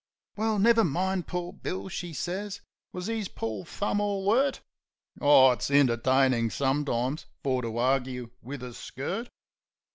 [0.35, 1.27] "Well, never mind...
[1.27, 2.59] Poor Bill!" she sez.
[2.91, 4.61] "Was 'is poor thumb all 'urt?"
[5.19, 9.29] (Oh, it's entertainin' sometimes fer to argue wiv a skirt.